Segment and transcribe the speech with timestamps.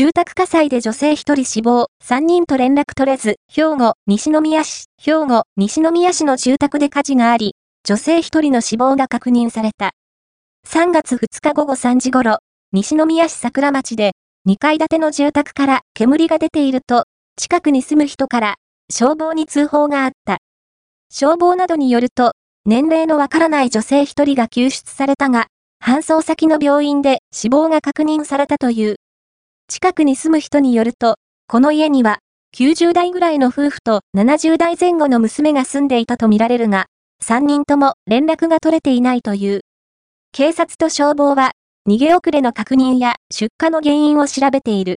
[0.00, 9.90] 住宅火災で女性1人死亡、3人と連絡取れず、兵庫、西宮市、兵庫、西宮市の住宅で火事があり、女性1人の死亡が確認された。
[10.66, 12.38] 3月2日午後3時頃、
[12.72, 14.12] 西宮市桜町で、
[14.48, 17.04] 2階建ての住宅から煙が出ていると、
[17.36, 18.54] 近くに住む人から
[18.90, 20.38] 消防に通報があった。
[21.12, 22.32] 消防などによると、
[22.64, 25.48] 年齢のわからない女性1人が救出されたが、
[25.84, 28.96] 搬送先の病院で死亡が確認されたという。
[29.70, 31.14] 近くに住む人によると、
[31.46, 32.18] この家には、
[32.58, 36.86] 90代ぐらいの夫婦と70代前後の娘が住んでいたとみられるが、
[37.24, 39.60] 3人とも連絡が取れていないという。
[40.32, 41.52] 警察と消防は、
[41.88, 44.88] 逃げ遅れの確認や出火の原因を調べている。